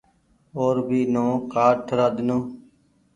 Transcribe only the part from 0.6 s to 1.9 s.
ر ڀي نئو ڪآرڊ